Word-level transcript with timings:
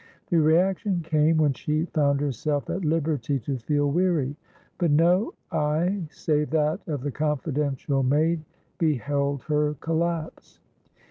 The 0.31 0.37
reaction 0.41 1.01
came 1.01 1.37
when 1.37 1.53
she 1.53 1.85
found 1.85 2.21
herself 2.21 2.71
at 2.71 2.83
liberty 2.83 3.37
to 3.41 3.59
feel 3.59 3.91
weary, 3.91 4.35
but 4.79 4.89
no 4.89 5.35
eye 5.51 6.07
save 6.09 6.49
that 6.49 6.79
of 6.87 7.01
the 7.03 7.11
confidential 7.11 8.01
maid 8.01 8.41
beheld 8.79 9.43
her 9.43 9.75
collapse. 9.75 10.59